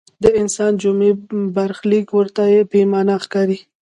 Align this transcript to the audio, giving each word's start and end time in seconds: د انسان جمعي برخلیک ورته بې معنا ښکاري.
د 0.23 0.25
انسان 0.41 0.71
جمعي 0.81 1.11
برخلیک 1.55 2.07
ورته 2.11 2.41
بې 2.71 2.81
معنا 2.91 3.15
ښکاري. 3.23 3.57